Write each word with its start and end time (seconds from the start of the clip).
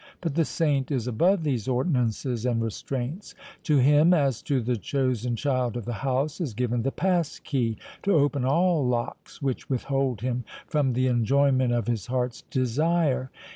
But 0.19 0.33
the 0.33 0.45
saint 0.45 0.89
is 0.89 1.05
above 1.05 1.43
these 1.43 1.67
ordinances 1.67 2.43
and 2.43 2.59
restraints.—To 2.59 3.77
him, 3.77 4.15
as 4.15 4.41
to 4.41 4.59
the 4.59 4.75
chosen 4.75 5.35
child 5.35 5.77
of 5.77 5.85
the 5.85 5.93
house, 6.01 6.41
is 6.41 6.55
given 6.55 6.81
the 6.81 6.91
pass 6.91 7.37
key 7.37 7.77
to 8.01 8.13
open 8.15 8.43
all 8.43 8.83
locks 8.83 9.43
which 9.43 9.69
withhold 9.69 10.21
him 10.21 10.43
from 10.65 10.93
the 10.93 11.05
enjoyment 11.05 11.71
of 11.71 11.85
his 11.85 12.07
heart's 12.07 12.41
desire. 12.49 13.29